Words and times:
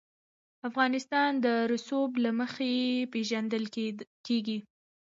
افغانستان 0.69 1.31
د 1.45 1.47
رسوب 1.71 2.09
له 2.23 2.31
مخې 2.39 2.71
پېژندل 3.13 3.63
کېږي. 4.27 4.57